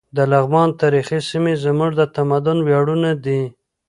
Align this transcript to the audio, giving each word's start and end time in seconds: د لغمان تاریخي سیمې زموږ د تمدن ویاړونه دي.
د 0.15 0.17
لغمان 0.31 0.69
تاریخي 0.81 1.19
سیمې 1.29 1.53
زموږ 1.65 1.91
د 1.97 2.01
تمدن 2.15 2.57
ویاړونه 2.61 3.11
دي. 3.25 3.41